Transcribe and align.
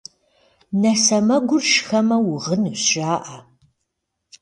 Нэ 0.79 0.91
сэмэгур 1.03 1.63
шхэмэ, 1.71 2.17
угъынущ, 2.31 2.83
жаӏэ. 2.93 3.37